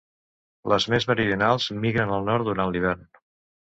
Les 0.73 0.87
més 0.93 1.07
meridionals 1.13 1.69
migren 1.87 2.19
al 2.19 2.29
nord 2.33 2.53
durant 2.53 2.77
l'hivern. 2.77 3.11